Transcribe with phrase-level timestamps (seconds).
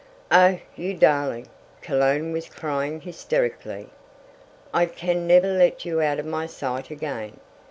[0.31, 1.45] "Oh, you darling!"
[1.83, 3.89] Cologne was crying hysterically.
[4.73, 7.39] "I can never let you out of my sight again!